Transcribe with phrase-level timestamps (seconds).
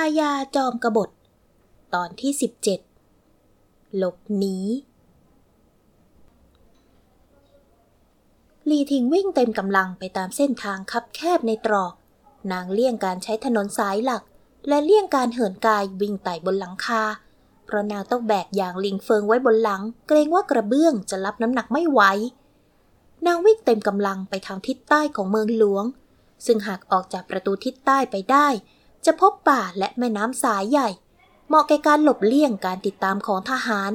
[0.00, 1.10] ายาจอมกบฏ
[1.94, 2.32] ตอนที่
[3.14, 4.58] 17 หลบหนี
[8.68, 11.92] ลีทิงวิ่งเต็มกำลังไปตามเส้นทางคับแคบในตรอก
[12.52, 14.22] นางเลี่ยงการใช้ถนนสายหลัก
[14.68, 17.02] และเลี่ยงการเหินกายวิ่งไต่บนหลังคา
[17.64, 22.00] เพราะนางต้องแบกอย่างลิงเฟิงไว้บนหลัง เกรงว่ากระเบื้องจะรับน้ำหนักไม่ไหว
[23.26, 25.84] นางวิ่งเต็มกำลังไปทางทิศใต้ของเมืองหลวง
[26.46, 28.46] ซึ่งหากออกจากประตูทิศใต้ไปได้
[29.06, 30.88] จะพบป่าและแม่น้ำสายใหญ่
[31.46, 33.92] เหมาะแก่การหลบเลี่ยงการติดตามของทหาร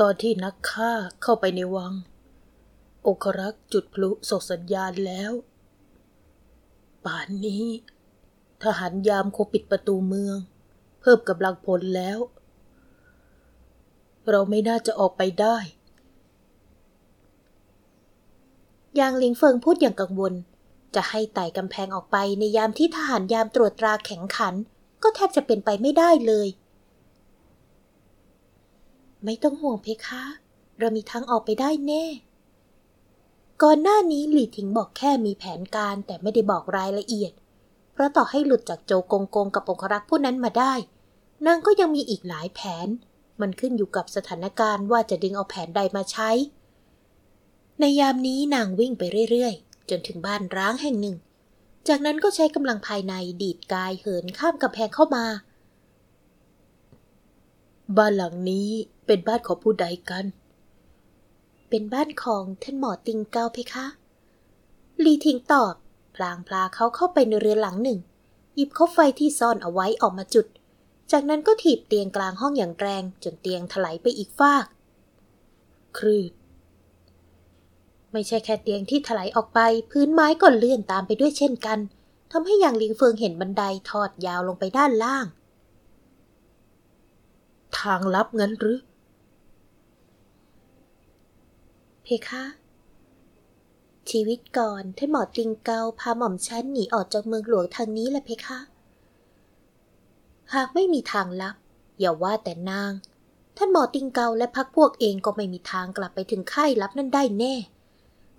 [0.00, 1.92] ตอนที่นักฆ่าเข้าไปในวัง
[3.06, 5.32] องครักษ์จุดพลุส่งสัญญาณแล้ว
[7.04, 7.64] ป่านนี้
[8.62, 10.36] ทหารยามคงปิดประตูเมือง
[11.00, 12.18] เพิ่มกำลังพลแล้ว
[14.30, 15.56] เราไม่น่าจะออกไปได้
[18.98, 20.34] ยางลิงเฟิงพูดอย่างกังวล
[20.94, 24.54] จะให้ไต่กำแพงออกไปในยามที่ทหารยามตรวจตราแข็งขัน
[25.02, 26.48] ก็แทบจะเป็นไปไม่ได้เลย
[29.24, 30.24] ไม่ต้องห่วงเพคะ
[30.78, 32.04] เรามีทางออกไปได้แน่
[33.62, 37.32] ก่อนหน้านี้หลี่ถิงบอกแค่มีแผนการแต่ไม่ได้บอกรายละเอียด
[37.92, 40.74] เพราะต่อให้หลุดจากโจกงกงกับองครักษ์ผู้นั้นมาได้
[41.46, 42.88] นางก็ยังมีอีกหลายแผน
[43.40, 46.30] มันขึ้นอยู่กับสถานการณ์ว่าจะดึงเอาแผนใดมาใช้
[47.80, 51.16] ในยามนี้นางวิ่งไปเรื่อยๆ จนถึงบ้านร้างแห่งหนึ่ง
[51.88, 55.24] จากนั้นก็ใช้กำลังภายในดีดกายเหินข้ามกำแพงเข้ามา
[57.96, 58.68] บ้านหลังนี้
[59.06, 60.24] เป็นบ้านของผู้ใดกัน
[61.68, 63.86] เป็นบ้านของท่านหมอติงเกาเพคะ
[65.04, 65.74] ลีทิงตอบ
[66.14, 67.98] พลางพลาเขาเข้าไปในเรือนหลังหนึ่ง
[68.54, 70.46] หยิบคบไฟที่ซ่อนเอาไว้ออกมาจุด
[71.12, 74.66] จากนั้นก็ถีบเตียงกลางห้องอย่างแรงจนเตียงถลายไปอีกฟาก
[75.98, 76.32] ครืด
[78.12, 81.78] ไม่ใช่แค่เตียงที่ถลายออกไป พื้นไม้ก็เลื่อนตามไปด้วยเช่นกัน
[82.32, 85.26] ทำให้หยางลิงเฟิงเห็นบันไดทอดยาวลงไปด้านล่าง
[87.78, 88.78] ทางลับงั้นหรือ
[92.02, 92.44] เพคะ
[94.10, 98.58] ชีวิตก่อนท่านหมอติงเกาพาหม่อมฉันหนีออกจากเมืองหลวงทางนี้แหละเพคะ
[100.54, 101.56] หากไม่มีทางลับ
[101.98, 102.92] อย่าว่าแต่นาง
[103.56, 107.54] ท่านหมอติงเกาและพักพวกเองก็ไม่มีทางกลับไปถึงค่ายลับนั่นได้แน่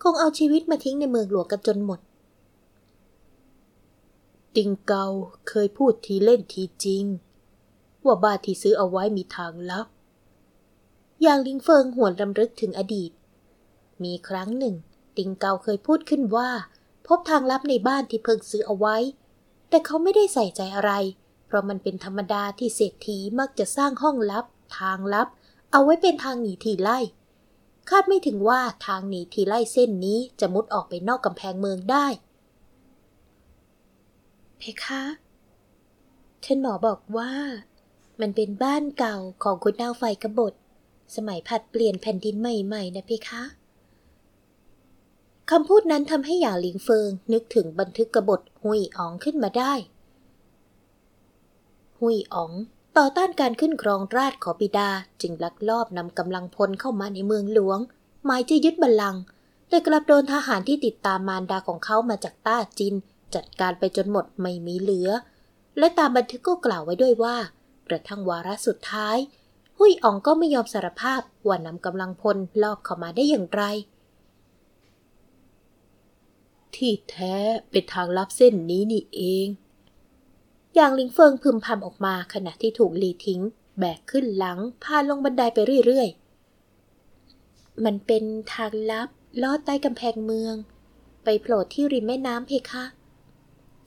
[0.01, 1.99] คงเอาชีวิตมาทิ้งในเมืองหลวงกันจนหมด
[4.55, 5.05] ติงเกา
[5.49, 7.05] เคยพูดทีเล่นทีจริง
[8.05, 9.87] ว่าบ้านที่ซื้อเอาไว้มีทางลับ
[11.21, 13.11] อย่างลิงเฟิงหวนรำลึกถึงอดีต
[14.03, 14.75] มีครั้งหนึ่ง
[15.17, 16.49] ติงเกาเคยพูดขึ้นว่า
[17.07, 18.97] พบทางลับในบ้านที่เพิ่งซื้อเอาไว้
[19.69, 20.91] แต่เขาไม่ได้ใส่ใจอะไร
[21.45, 24.45] เพราะมันเป็นธรรมดาที่เศรษฐีมักจะสร้างห้องลับ
[24.79, 25.27] ทางลับ
[25.71, 26.99] เอาไว้เป็นทางหนีทีไล่
[27.89, 32.05] คาดไม่ถึงว่าทางหนีทีไล่เส้นนี้จะมุดออกไปนอกกำแพงเมืองได้
[34.57, 35.03] เพคะ
[36.43, 37.31] ท่านหมอบอกว่า
[38.21, 40.53] มันเป็นบ้านเก่าของคุณนางไฟกบฏ
[41.15, 43.43] สมัยผัดเปลี่ยนแผ่นดินใหม่ๆนะเพคะ
[45.49, 49.73] คำพูดนั้นทำให้หยาหลิงเฟิง นึกถึงบันทึกกบฏหุยอ๋องขึ้นมาได้
[51.99, 52.51] หุยอ๋อง
[52.97, 54.89] ต่อต้านการขึ้นครองราชของบิดา
[55.21, 57.79] จึงลักลอบนำกำลังพลเข้ามาในเมืองหลวง
[58.25, 59.21] หมายจะยึดบัลลังก์
[59.69, 62.93] แต่กลับโดนทหารที่ติดตามมารดาของเขามาจากต้าจิน
[63.35, 65.09] จัดการไปจนหมดไม่มีเหลือ
[65.77, 67.37] และตามบันทึกก็กล่าวไว้ด้วยว่า
[67.87, 69.17] กระทั่งวาระสุดท้าย
[69.77, 73.63] หุยอ๋องก็ไม่ยอมสารภาพว่านำกำลังพลลอบเข้ามาได้อย่างไร
[76.75, 77.35] ที่แท้
[77.69, 79.47] เป็นทางลับเส้นนี้นี่เอง
[80.81, 83.41] อย่างลิงเฟิงพึมพำออกมาขณะที่ถูกลีทิ้ง
[83.79, 88.23] แบกขึ้นหลัง พาลงบันไดไปเรื่อยๆ มันเป็น
[88.53, 89.09] ทางลับ
[89.41, 90.55] ลอดใต้กำแพงเมือง
[91.23, 92.83] ไปโผล่ที่ริมแม่น้ำเพคะ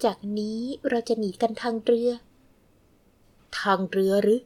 [0.04, 2.10] จากนี้เราจะหนีกันทางเรือ
[3.58, 4.40] ทางเรือหรือ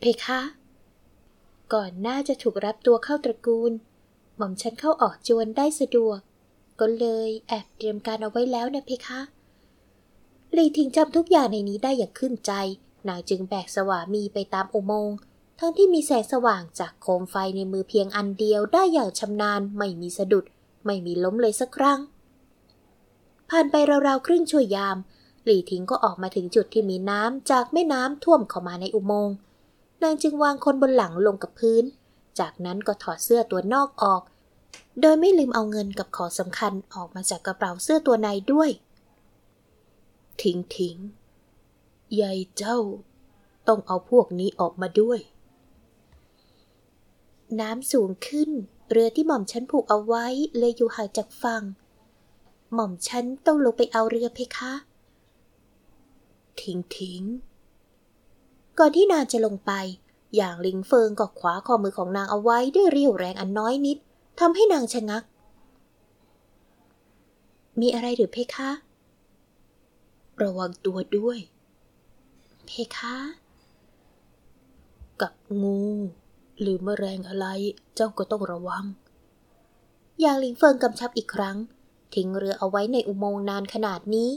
[0.00, 0.40] เพคะ
[1.74, 3.72] ก่อนหน้าจะถูกรับตัวเข้าตระกูล
[4.36, 6.18] หม่อมฉันเข้าออกจวนได้สะดวก
[6.80, 9.20] ก็เลยแอบเตรียมการเอาไว้แล้วนะเพคะ
[10.54, 12.52] ลีทิงจำทุกอย่างในนี้ได้อย่างขึ้นใจ
[13.08, 15.16] นางจึงแบกสวามีไปตามอุโมงค์
[15.58, 20.44] ทั้งที่มีแสงสว่างจากโคมไฟในมือเพียงอันเดียวได้อย่างชำนาญไม่มีสะดุด
[20.86, 22.00] ไม่มีล้มเลยสักครั้ง
[23.50, 23.74] ผ่านไป
[24.06, 24.96] ราวๆครึ่งชั่วยาม
[25.44, 29.34] หลี่ทิงก็ออกมาถึงจุดที่มีน้ำจากแม่น้ำท่วมเข้ามาในอุโมงค์
[30.02, 31.84] นางจึงวางคนบนหลังลงกับพื้น
[32.38, 34.22] จากนั้นก็ถอดเสื้อตัวนอกออก
[35.00, 38.70] โดยไม่ลืมเอาเงินกับของสำคัญออกมาจากกระเป๋าเสื้อตัวในด้วย
[40.46, 40.98] ทิ้งทิ้ง
[42.20, 42.78] ยายเจ้า
[43.68, 45.20] ต้องเอาพวกนี้ออกมาด้วย
[47.60, 48.50] น้ำสูงขึ้น
[48.90, 50.26] เรือที่หม่อมฉันผูกเอาไว้
[50.58, 51.62] เลยอยู่ห่างจากฝั่ง
[52.74, 54.72] หม่อมฉันต้องลงไปเอาเรือเพคะ
[56.58, 57.22] ททิ้งทิ้ง
[58.78, 59.72] ก่อนที่นางจะลงไป
[60.36, 63.98] อย่างลิงเฟิงก็ขวาข้อมือของนางเอาไว้ด้วยเรี่ยวแรงอันน้อยนิด
[64.40, 65.24] ทำให้นางชะงัก
[67.80, 68.70] มีอะไรหรือเพคะ
[70.42, 71.38] ระวังตัวด้วย
[72.66, 73.16] เพคะ
[75.20, 75.80] กับงู
[76.60, 77.46] หรือมแมลงอะไร
[77.94, 78.84] เจ้าก็ต้องระวัง
[80.20, 81.56] อย่างลิงเฟิงกำชับอีกครั้ง
[82.14, 84.30] ทิ้งเรือเอาไว้ในอุโมงค์นานขนาดนี้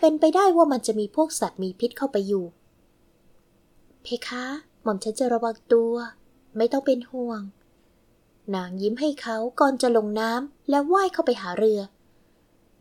[0.00, 2.44] เป็นไปได้ว่ามันจะมีพวกสัตว์มีพิษเข้าไปอยู่
[4.02, 4.44] เพคะ
[4.82, 5.94] หม่อมฉันจะระวังตัว
[6.56, 7.42] ไม่ต้องเป็นห่วง
[8.54, 11.80] นางยิ้มให้เขาก่อนจะลงน้ำและว่ายเข้าไปหาเรือ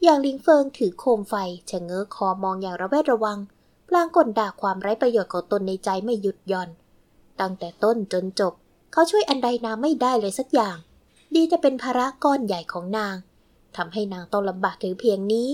[0.04, 1.36] อย่างลิงเฟิงถือโคมไฟ
[1.70, 3.40] ชะเง้อคอมองอย่างระแวดระวัง
[3.88, 6.70] พลางกลด่าความไร้ประโยชน์ของตนในใจไม่หยุดย่อน
[7.40, 8.54] ตั้งแต่ต้นจนจบ
[8.92, 10.78] เขาช่วยอันใดนางไม่ได้เลยสักอย่าง
[11.36, 13.16] ดีจะเป็นภาระก้อนใหญ่ของนาง
[13.76, 15.50] ทำให้นางต้องลำบากถึงเพียงนี้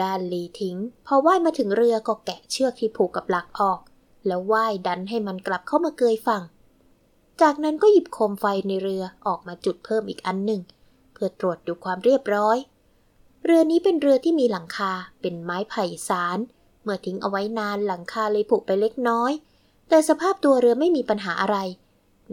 [0.00, 0.76] ด้านลีทิ้ง
[1.06, 3.80] พอว่ายมาถึงเรือก็แกะเชือกที่ผูกกับหลักออก
[4.26, 6.42] แล้วว่ายดันให้มันกลับเข้ามาเกยฝั่ง
[7.40, 10.62] จากนั้นก็หยิบโคมไฟในเรือออกมาจุดเพิ่มอีกอันหนึ่ง
[11.18, 12.56] พื่อตรวจดูความเรียบร้อย
[13.44, 16.38] เรือนี้เป็นเรือที่มีหลังคาเป็นไม้ไผ่สาร
[16.82, 19.32] เมื่อทิ้งเอาไว้นานหลังคาเลยผุไปเล็กน้อย
[19.88, 21.56] แต่สภาพตัวเรือไม่มีปัญหาอะไร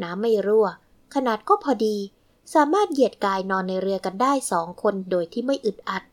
[0.02, 0.68] น้ำไม่รั่ว
[1.16, 1.98] ขนาดก็พอดี
[2.54, 6.04] สามารถเหยียดกายนอนในเรือกันได้สองคนโดยที่ไม่อึดอัด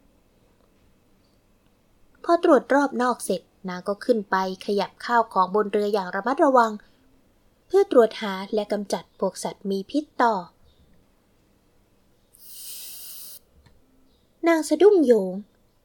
[2.24, 4.36] พอตรวจรอบนอกเสร็จนางก็ขึ้นไป
[4.66, 6.72] ขยับข้าวของบนเรืออย่างระมัดระวัง
[7.66, 10.34] เพื่อตรวจหาและกำจัดพวกสัตว์มีพิษต่อ
[14.48, 15.34] นางสะดุ้งโยง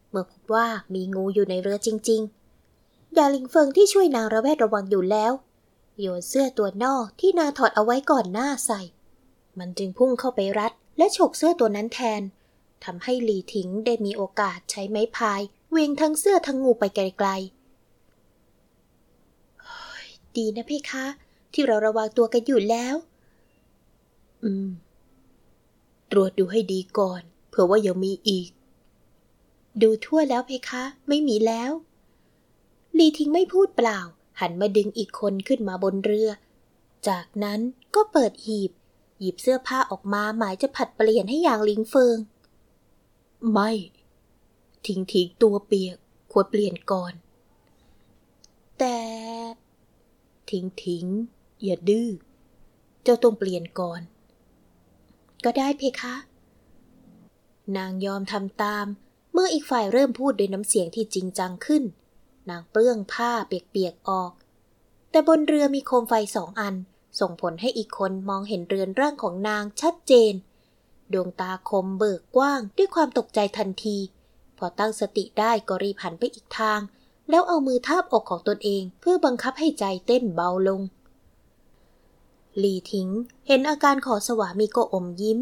[0.09, 2.21] เมื่อพบว่ามีงูอยู่ในเรือจริง
[2.69, 5.33] ๆ ดาลิงเฟิงที่ช่วยนางระแวดระวังอยู่แล้ว
[5.99, 8.81] โยนเสื้อตัวนอกที่นางถอดเอาไว้ก่อนหน้าใส่
[9.59, 12.21] มันจึงพุ่งเข้าไปรัด และฉกเสื้อตัวนั้นแทน
[12.83, 17.57] ทำให้หลีทิ้งได้มีโอกาสใช้ไม้พายเวียงทั้งเสื้อทั้งงูไปไกลๆ
[20.35, 21.05] ดีนะเพคะ
[21.53, 22.95] ที่เราระวังตัวกันอยู่แล้ว
[24.43, 24.69] อืม
[26.11, 27.21] ตรวจดูให้ดีก่อน
[27.59, 28.49] ผื่อว่ายังมีอีก
[29.81, 31.71] ดูทั่วแล้วเพคะ ไม่มีแล้ว
[32.97, 33.99] ลีทิงไม่พูดเปล่า
[34.39, 36.29] หันมาดึงอีกคนขึ้นมาบนเรือ
[37.07, 37.59] จากนั้น
[37.95, 38.71] ก็เปิดหีบ
[39.19, 42.17] หยิบเสื้อผ้าออกมาหมายจะผัดเปลี่ยนให้อย่างลิงเฟิง
[43.51, 43.71] ไม่
[44.87, 45.97] ทิ้งทิ้งตัวเปียก
[46.31, 47.13] ควรเปลี่ยนก่อน
[48.79, 48.97] แต่
[50.51, 51.05] ทิ้งทิ้ง
[51.63, 52.09] อย่าดื้อ
[53.03, 54.01] เจ้าต้องเปลี่ยนก่อน
[55.43, 56.15] ก็ได้เพคะ
[57.77, 58.85] นางยอมทำตาม
[59.33, 61.83] เมื่ออีกฝ่ายเริ่มพูดด้วยน้ำเสียงที่จริงจังขึ้น
[62.49, 64.31] นางเปลื้องผ้าเปียกๆออก
[65.11, 66.75] แต่บนเรือมีโคมไฟสองอัน
[67.19, 70.33] ส่งผลให้อีกคนมองเห็นเรือนร่างของนางชัดเจน
[71.13, 73.97] ดวงตาคมเบิกกว้างด้วยความตกใจทันที
[74.57, 76.79] พอตั้งสติได้ก็รีบหันไปอีกทาง
[77.29, 80.81] แล้วเอามือทาบอกของตนเอง เพื่อบังคับให้ใจเต้นเบาลง
[82.57, 83.09] หลีทิ้ง
[83.47, 85.39] เห็นอาการขอสวามีก็อมยิ้ม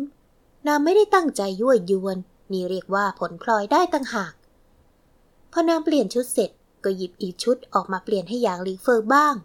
[0.68, 2.18] นางไม่ได้ตั้งใจยั่วยวน
[2.52, 4.34] นี่เรียกว่าผลพลอยได้ตั้งหาก
[5.52, 6.50] พอนางเปลี่ยนชุดเสร็จ
[6.84, 9.36] ก็หยิบอีกชุดออกมาเปลี่ยนให้อย่างลีเฟิร์บ้าง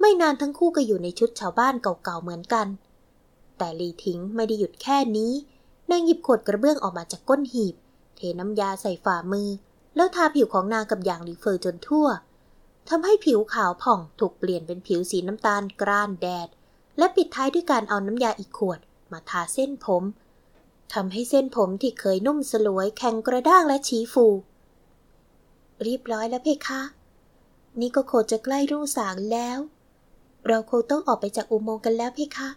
[0.00, 2.66] ไม่นานทั้งคู่ก็อยู่ในชุดชาวบ้านเก่าๆเหมือนกัน
[3.58, 5.32] แต่ลีทิ้งไม่ได้หยุดแค่นี้
[5.90, 7.74] นางหยิบขวดกระเบื้องออกมาจากก้นหีบ
[8.16, 9.48] เทน้ำยาใส่ฝ่ามือ
[9.96, 12.06] แล้วทาผิวของนางกับอย่างลีเฟิร์จนทั่ว
[12.88, 16.48] ทำให้ผิวขาวผ่องถูกเปลี่ยนเป็นผิวสีน้ำตาลกร้านแดด
[16.98, 18.80] และปิดท้ายด้วยการเอาน้ำยาอีกขวด
[19.12, 20.02] มาทาเส้นผม
[20.94, 24.26] ทำให้เส้นผมที่เคยนุ่มสลวยแข็งกระด้างและชี้ฟู
[25.82, 26.82] เรียบร้อยแล้วเพคะ
[27.80, 29.58] นี่ก็โคจะใกล้รุ่งสางแล้ว
[30.48, 32.50] เราคงต้องออกไปจากอุโมงค์กันแล้วเพคะ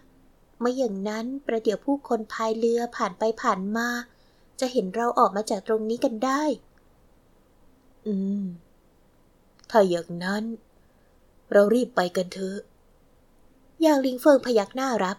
[0.60, 3.88] ไม่อย่างนั้นประเดี๋ยวผู้คนพายเรือผ่านไปผ่านมา
[4.60, 6.42] จะเห็นเราออกมาจากตรงนี้กันได้
[8.06, 8.44] อืม
[9.70, 10.44] ถ้าอย่างนั้น
[11.52, 12.58] เรารีบไปกันเถอะ
[13.82, 15.16] อย่างลิงเฟิงพยักหน้ารับ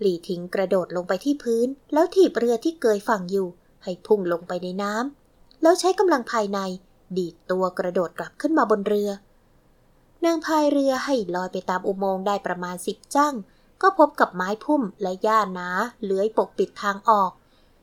[0.00, 3.48] หลีทิ้งกระโดดลงไปที่พื้น แล้วถีบเรือที่เกยฝั่งอยู่
[3.82, 6.58] ให้พุ่งลงไปในน้ำแล้วใช้กำลังภายใน
[7.16, 9.10] ดีดตัวกระโดดกลับขึ้นมาบนเรือ
[10.24, 13.34] นางพายเรือให้ลอยไปตามอุโมงค์ได้ประมาณสิบจั่ง
[13.82, 15.68] ก็พบกับไม้พุ่มและหญ้าหนา
[16.04, 17.30] เลื้อยปกปิดทางออก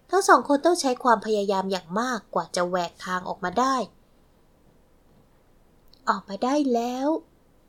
[0.10, 3.76] ทั้งสองคนต้องใช้ความพยายามอย่างมากกว่าจะแหวกทางออกมาได้
[6.10, 7.08] ออกมาได้แล้ว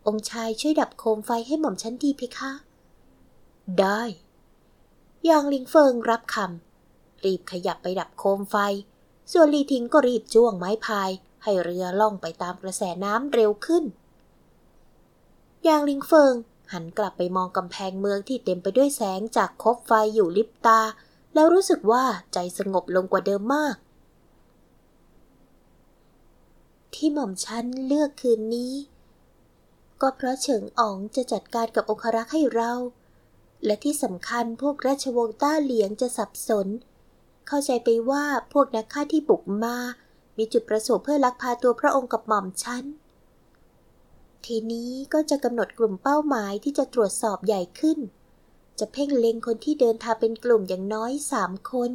[0.07, 2.52] องค์ชายช่วยดับโคมไฟให้หม่อมฉันทีเพคะ
[3.81, 4.00] ได้
[5.28, 8.56] ยางลิงเฟิงรับคำรีบขยับไปดับโคมไฟ
[9.32, 11.10] ส่วนลีทิงก็รีบจ้วงไม้พาย
[11.42, 13.84] ให้เรือล่องไปตามกระแสน้ำเร็วขึ้น
[15.66, 16.34] ยางลิงเฟิง
[16.72, 20.80] หันกลับไปมองกำแพงเมืองที่เต็มไปด้วยแสงจากคบไฟอยู่ลิบตา
[21.34, 23.76] แล้วรู้สึกว่าใจสงบลงกว่าเดิมมาก
[26.94, 28.72] ที่หม่อมฉันเลือกคืนนี้
[30.00, 32.72] ก็เพราะเฉิงอ๋องจะจัดการกับองครักษ์ให้เรา
[33.65, 36.67] และที่สำคัญพวกราชวงศ์ต้าเหลียงจะสับสน
[37.49, 39.77] เข้าใจไปว่าพวกนักฆ่าที่บุกมา
[40.38, 42.85] มีจุดประสงค์เพื่อลักพาตัวพระองค์กับหม่อมฉัน
[44.47, 47.99] ทีนี้ก็จะกำหนดกลุ่มเป้าหมายที่จะตรวจสอบใหญ่ขึ้น
[48.79, 51.91] จะเพ่งเล็งคนที่เดินทางเป็นกลุ่มอย่างน้อยสามคน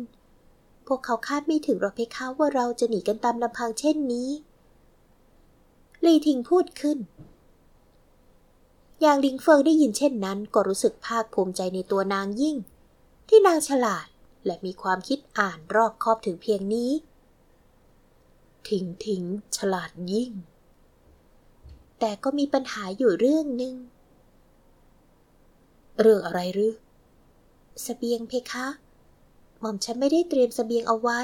[0.88, 4.29] พวกเขาคาดไม่ถึงหรอกเพคะว่าเราจะหนีกันตามลำพังเช่นนี้
[6.05, 6.98] ลีทิงพูดขึ้น
[9.01, 12.57] อย่างลิงเฟิงได้ยินเช่นนั้นก็รู้สึกภาคภูมิใจในตัวนางยิ่ง
[13.27, 14.07] ที่นางฉลาด
[14.45, 16.91] และมีความคิดอ่านรอบคอบถึงเพียงนี้
[18.69, 19.23] ถิงถิง
[19.57, 20.31] ฉลาดยิ่ง
[22.00, 23.75] แต่ก็มีปัญหาอยู่เรื่องหนึ่ง
[26.00, 26.77] เรื่องอะไรหรือส
[27.83, 28.67] เสบียงเพคะ
[29.59, 31.21] หม่อมฉันไม่ได้เตรียมสเสบียงเอาไว้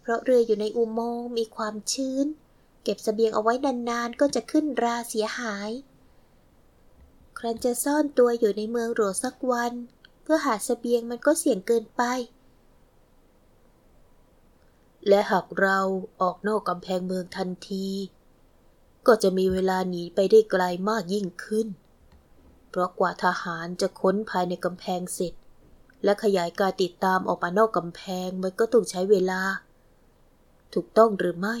[0.00, 2.26] เพราะเรืออยู่ในอุโมงค์มีความชื้น
[2.84, 3.52] เก็บสเสบียงเอาไว้
[3.88, 5.70] นานๆก็จะขึ้นราเสียหาย
[7.42, 9.72] ครั้นจะซ่อนตัวอยู่ในเมืองหลวงสักวัน
[10.22, 12.02] เพื่อหาสเสบียงมันก็เสี่ยงเกินไป
[15.08, 15.78] และหากเรา
[16.20, 17.88] ออกนอกกำแพงเมืองทันที
[19.06, 21.68] ก็จะมีเวลาหนีไปได้ไกลมากยิ่งขึ้น
[22.68, 25.32] เพราะกว่าทหารจะค้นภายในกำแพงเสร็จ
[26.04, 29.40] และขยายการติดตามออกมานอกกำแพงมันก็ต้องใช้เวลา
[30.74, 31.56] ถูกต้องหรือไม่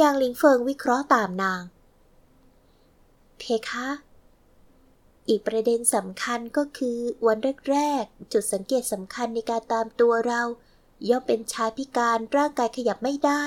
[0.00, 1.62] ยางหลิงเฟิงวิเคราะห์ตามนาง
[3.38, 3.88] เพคะ
[5.28, 7.38] อีกประเด็นสำคัญก็คือวัน
[7.70, 10.42] แรกๆ จุดสังเกตสำคัญในการตามตัวเรา
[11.08, 13.44] ย่อมเป็นชายพิการร่างกายขยับไม่ได้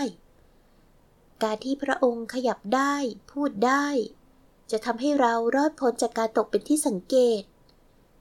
[1.44, 2.96] การที่พระองค์ขยับได้
[3.32, 3.88] พูดได้
[4.72, 7.42] จะทำให้เรารอดพ้นจากการตกเป็นที่สังเกต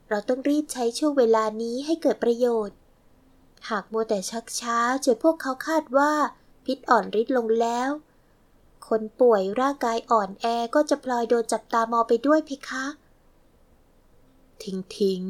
[0.09, 2.77] เราต้องรีบใช้ช่วงเวลานี้ให้เกิดประโยชน์
[3.69, 6.13] หากมัวแต่ชักช้าจนพวกเขาคาดว่า
[6.65, 7.91] พิษอ่อนฤทธิ์ลงแล้ว
[8.89, 12.85] คนป่วยร่างกายอ่อนแอก็จะพลอยโดนจับตามองไปด้วยเพคะ
[14.65, 15.23] ทิ้งทิ้ง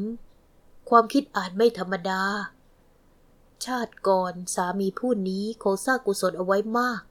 [0.89, 2.23] ความคิดอานไม่ธรรมดา
[3.65, 7.01] ชาติก่อนสามีผู้นี้คงสร้างกุศลเอาไว้มาก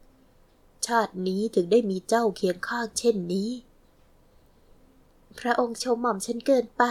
[0.87, 3.51] ชาตินี้ถึงได้มีเจ้าเคียงข้างเช่นนี้
[5.39, 6.85] พระองค์ชมหม่อมฉันเกินไป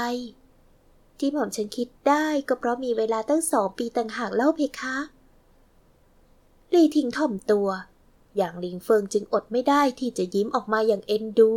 [1.20, 4.98] ที่หม่อมฉันคิดได้ก็เพราะมีเวลาตั้งสองปีต่างหากเล่าเพคะ
[6.74, 7.68] ลีทิ้งถ่อมตัว
[8.38, 11.52] อย่างลิงเฟิงจึงอดไม่ได้ที่จะยิ้มออกมาอย่างเอ็นดู